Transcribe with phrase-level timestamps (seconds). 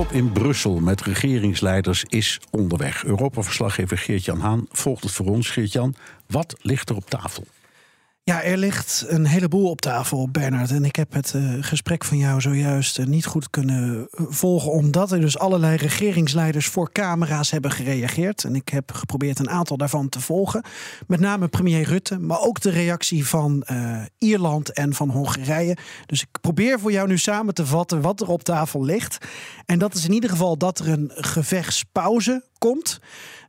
[0.00, 3.04] top in Brussel met regeringsleiders is onderweg.
[3.04, 5.50] Europa-verslaggever Geert-Jan Haan volgt het voor ons.
[5.50, 5.94] Geert-Jan,
[6.26, 7.46] wat ligt er op tafel?
[8.30, 10.70] Ja, er ligt een heleboel op tafel, Bernard.
[10.70, 15.12] En ik heb het uh, gesprek van jou zojuist uh, niet goed kunnen volgen, omdat
[15.12, 18.44] er dus allerlei regeringsleiders voor camera's hebben gereageerd.
[18.44, 20.64] En ik heb geprobeerd een aantal daarvan te volgen.
[21.06, 23.66] Met name premier Rutte, maar ook de reactie van
[24.18, 25.76] Ierland en van Hongarije.
[26.06, 29.18] Dus ik probeer voor jou nu samen te vatten wat er op tafel ligt.
[29.66, 33.00] En dat is in ieder geval dat er een gevechtspauze komt.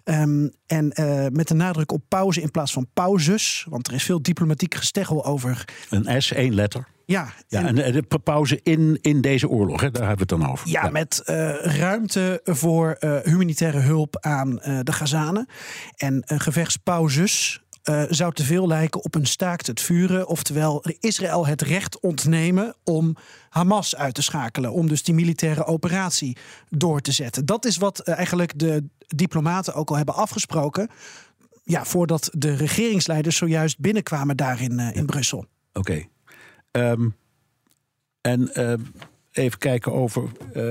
[0.04, 3.66] Um, en uh, met de nadruk op pauze in plaats van pauzes.
[3.70, 5.66] Want er is veel diplomatiek gesteggel over.
[5.90, 6.88] Een S, één letter.
[7.06, 10.42] Ja, ja en, en de pauze in, in deze oorlog, hè, daar hebben we het
[10.42, 10.70] dan over.
[10.70, 10.90] Ja, ja.
[10.90, 15.48] met uh, ruimte voor uh, humanitaire hulp aan de Gazanen.
[15.96, 20.28] En gevechtspauzes uh, zou te veel lijken op een staakt het vuren.
[20.28, 23.16] Oftewel Israël het recht ontnemen om
[23.50, 24.72] Hamas uit te schakelen.
[24.72, 26.38] Om dus die militaire operatie
[26.70, 27.46] door te zetten.
[27.46, 30.90] Dat is wat uh, eigenlijk de diplomaten ook al hebben afgesproken.
[31.64, 35.46] Ja, voordat de regeringsleiders zojuist binnenkwamen daar in, uh, in Brussel.
[35.74, 36.08] Oké.
[36.72, 36.92] Okay.
[36.92, 37.16] Um,
[38.22, 38.52] en
[39.32, 40.24] even kijken over
[40.56, 40.64] uh,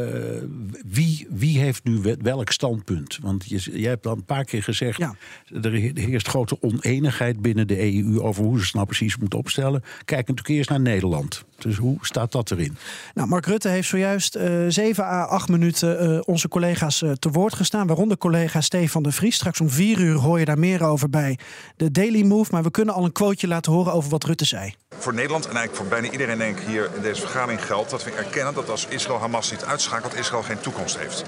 [0.87, 3.19] wie, wie heeft nu welk standpunt.
[3.23, 4.99] Want je, jij hebt dan een paar keer gezegd...
[4.99, 5.15] Ja.
[5.63, 8.21] er heerst grote oneenigheid binnen de EU...
[8.21, 9.83] over hoe ze het nou precies moeten opstellen.
[10.05, 11.45] Kijk natuurlijk eerst naar Nederland.
[11.59, 12.77] Dus hoe staat dat erin?
[13.15, 17.31] Nou, Mark Rutte heeft zojuist uh, 7 à 8 minuten uh, onze collega's uh, te
[17.31, 17.87] woord gestaan.
[17.87, 19.35] Waaronder collega Stefan de Vries.
[19.35, 21.39] Straks om 4 uur hoor je daar meer over bij
[21.77, 22.51] de Daily Move.
[22.53, 24.75] Maar we kunnen al een quoteje laten horen over wat Rutte zei.
[25.01, 27.91] Voor Nederland en eigenlijk voor bijna iedereen denk ik hier in deze vergadering geldt...
[27.91, 31.25] dat we erkennen dat als Israël Hamas niet uitschakelt, Israël geen toekomst heeft.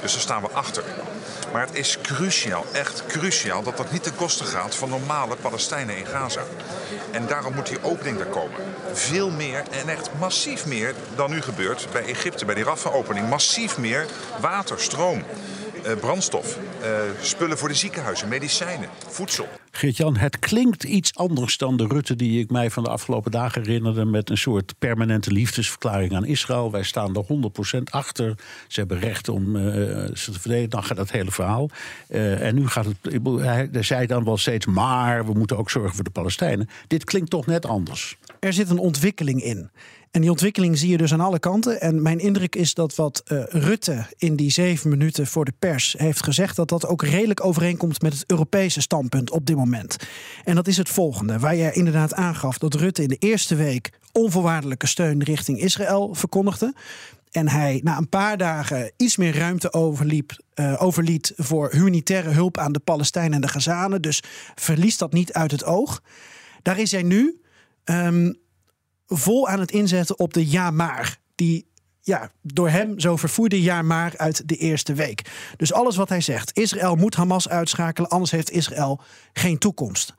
[0.00, 0.84] Dus daar staan we achter.
[1.52, 5.96] Maar het is cruciaal, echt cruciaal, dat dat niet ten koste gaat van normale Palestijnen
[5.96, 6.42] in Gaza.
[7.10, 8.60] En daarom moet die opening er komen.
[8.92, 13.28] Veel meer en echt massief meer dan nu gebeurt bij Egypte, bij die Rafah-opening.
[13.28, 14.06] Massief meer
[14.40, 15.24] water, stroom,
[15.82, 19.48] eh, brandstof, eh, spullen voor de ziekenhuizen, medicijnen, voedsel.
[19.76, 23.62] Geert-Jan, het klinkt iets anders dan de Rutte die ik mij van de afgelopen dagen
[23.62, 24.04] herinnerde.
[24.04, 26.70] met een soort permanente liefdesverklaring aan Israël.
[26.70, 27.24] Wij staan er
[27.78, 28.34] 100% achter.
[28.68, 29.62] Ze hebben recht om uh,
[30.14, 30.70] ze te verdedigen.
[30.70, 31.70] Dan gaat dat hele verhaal.
[32.08, 32.96] Uh, en nu gaat het.
[33.40, 34.66] Hij zei dan wel steeds.
[34.66, 36.68] maar we moeten ook zorgen voor de Palestijnen.
[36.86, 38.16] Dit klinkt toch net anders.
[38.40, 39.70] Er zit een ontwikkeling in.
[40.16, 41.80] En die ontwikkeling zie je dus aan alle kanten.
[41.80, 45.94] En mijn indruk is dat wat uh, Rutte in die zeven minuten voor de pers
[45.98, 49.96] heeft gezegd, dat dat ook redelijk overeenkomt met het Europese standpunt op dit moment.
[50.44, 53.90] En dat is het volgende, waar je inderdaad aangaf dat Rutte in de eerste week
[54.12, 56.74] onvoorwaardelijke steun richting Israël verkondigde.
[57.30, 62.58] En hij na een paar dagen iets meer ruimte overliep, uh, overliet voor humanitaire hulp
[62.58, 64.02] aan de Palestijnen en de Gazanen.
[64.02, 64.22] Dus
[64.54, 66.02] verliest dat niet uit het oog.
[66.62, 67.40] Daar is hij nu.
[67.84, 68.44] Um,
[69.06, 71.18] vol aan het inzetten op de ja maar.
[71.34, 71.66] Die
[72.06, 75.30] ja, door hem zo vervoerde ja maar uit de eerste week.
[75.56, 76.58] Dus alles wat hij zegt.
[76.58, 79.00] Israël moet Hamas uitschakelen, anders heeft Israël
[79.32, 80.14] geen toekomst.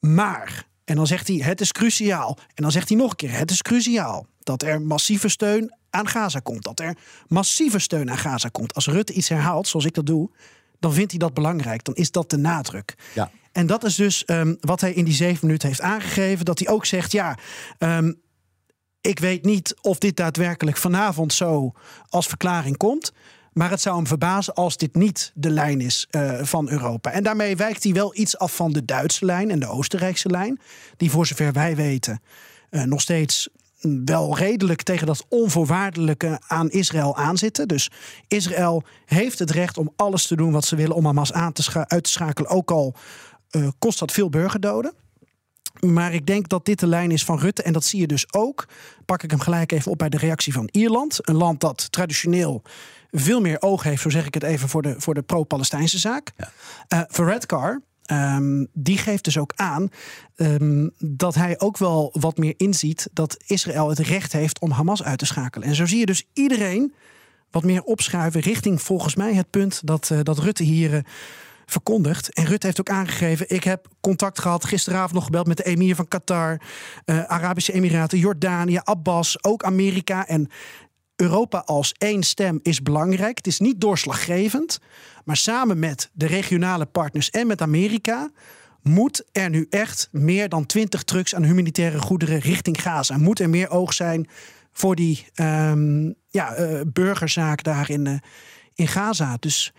[0.00, 2.38] Maar, en dan zegt hij het is cruciaal.
[2.54, 4.26] En dan zegt hij nog een keer het is cruciaal.
[4.38, 6.64] Dat er massieve steun aan Gaza komt.
[6.64, 8.74] Dat er massieve steun aan Gaza komt.
[8.74, 10.30] Als Rutte iets herhaalt, zoals ik dat doe,
[10.78, 11.84] dan vindt hij dat belangrijk.
[11.84, 12.94] Dan is dat de nadruk.
[13.14, 13.30] Ja.
[13.52, 16.44] En dat is dus um, wat hij in die zeven minuten heeft aangegeven.
[16.44, 17.38] Dat hij ook zegt, ja,
[17.78, 18.20] um,
[19.00, 21.72] ik weet niet of dit daadwerkelijk vanavond zo
[22.08, 23.12] als verklaring komt.
[23.52, 27.10] Maar het zou hem verbazen als dit niet de lijn is uh, van Europa.
[27.10, 30.60] En daarmee wijkt hij wel iets af van de Duitse lijn en de Oostenrijkse lijn.
[30.96, 32.20] Die voor zover wij weten
[32.70, 33.48] uh, nog steeds
[34.04, 37.68] wel redelijk tegen dat onvoorwaardelijke aan Israël aanzitten.
[37.68, 37.90] Dus
[38.28, 41.88] Israël heeft het recht om alles te doen wat ze willen om Hamas aan te
[41.88, 42.50] uit te schakelen.
[42.50, 42.94] Ook al
[43.78, 44.92] kost dat veel burgerdoden.
[45.80, 47.62] Maar ik denk dat dit de lijn is van Rutte.
[47.62, 48.68] En dat zie je dus ook.
[49.04, 51.28] Pak ik hem gelijk even op bij de reactie van Ierland.
[51.28, 52.62] Een land dat traditioneel
[53.10, 56.32] veel meer oog heeft, zo zeg ik het even, voor de, voor de pro-Palestijnse zaak.
[56.36, 56.52] Ja.
[56.88, 57.80] Uh, Varadkar,
[58.12, 59.88] Um, die geeft dus ook aan
[60.36, 65.02] um, dat hij ook wel wat meer inziet dat Israël het recht heeft om Hamas
[65.02, 65.68] uit te schakelen.
[65.68, 66.94] En zo zie je dus iedereen
[67.50, 70.92] wat meer opschuiven richting volgens mij het punt dat, uh, dat Rutte hier.
[70.92, 71.00] Uh,
[71.70, 72.32] verkondigd.
[72.32, 75.94] En Rutte heeft ook aangegeven: ik heb contact gehad, gisteravond nog gebeld met de emir
[75.94, 76.60] van Qatar,
[77.06, 80.26] uh, Arabische Emiraten, Jordanië, Abbas, ook Amerika.
[80.26, 80.50] En
[81.16, 83.36] Europa als één stem is belangrijk.
[83.36, 84.80] Het is niet doorslaggevend,
[85.24, 88.30] maar samen met de regionale partners en met Amerika
[88.82, 93.18] moet er nu echt meer dan 20 trucks aan humanitaire goederen richting Gaza.
[93.18, 94.28] Moet er meer oog zijn
[94.72, 98.14] voor die um, ja, uh, burgerzaak daar in, uh,
[98.74, 99.36] in Gaza.
[99.40, 99.72] Dus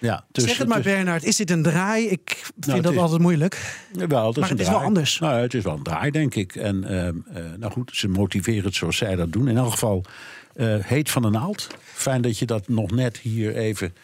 [0.00, 1.24] Ja, dus, zeg het maar, dus- Bernard.
[1.24, 2.08] Is dit een draai?
[2.08, 3.76] Ik vind Nou, het dat is- altijd moeilijk.
[3.92, 5.18] Dat Maar is een het is wel anders.
[5.18, 6.54] Nou, het is wel een draai, denk ik.
[6.56, 9.48] En ehm, eh, nou goed, ze motiveren het zoals zij dat doen.
[9.48, 10.04] In elk geval
[10.54, 11.66] eh, heet van de naald.
[11.94, 13.94] Fijn dat je dat nog net hier even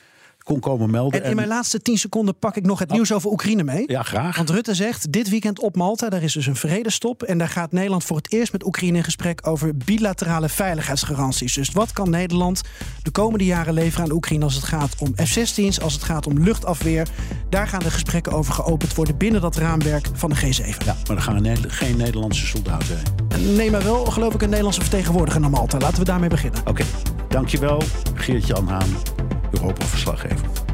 [0.46, 1.22] kon komen melden.
[1.22, 3.84] En in mijn laatste tien seconden pak ik nog het nieuws over Oekraïne mee.
[3.86, 4.36] Ja, graag.
[4.36, 7.22] Want Rutte zegt dit weekend op Malta, daar is dus een vredestop.
[7.22, 11.54] En daar gaat Nederland voor het eerst met Oekraïne in gesprek over bilaterale veiligheidsgaranties.
[11.54, 12.62] Dus wat kan Nederland
[13.02, 16.38] de komende jaren leveren aan Oekraïne als het gaat om F-16's, als het gaat om
[16.38, 17.08] luchtafweer.
[17.50, 20.84] Daar gaan de gesprekken over geopend worden binnen dat raamwerk van de G7.
[20.84, 22.98] Ja, maar er gaan geen Nederlandse soldaten
[23.28, 23.54] heen.
[23.56, 25.78] Neem maar wel, geloof ik, een Nederlandse vertegenwoordiger naar Malta.
[25.78, 26.60] Laten we daarmee beginnen.
[26.66, 26.84] Oké,
[27.28, 27.82] dankjewel.
[28.14, 28.88] Geert-Jan Haan,
[29.52, 30.65] Europa-verslaggever.